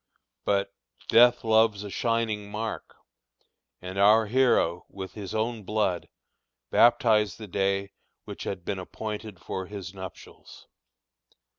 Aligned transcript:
But 0.45 0.73
"death 1.09 1.43
loves 1.43 1.83
a 1.83 1.91
shining 1.91 2.49
mark," 2.49 2.95
and 3.83 3.99
our 3.99 4.25
hero, 4.25 4.87
with 4.89 5.13
his 5.13 5.35
own 5.35 5.61
blood, 5.61 6.09
baptized 6.71 7.37
the 7.37 7.45
day 7.45 7.91
which 8.25 8.43
had 8.45 8.65
been 8.65 8.79
appointed 8.79 9.39
for 9.39 9.67
his 9.67 9.93
nuptials. 9.93 10.65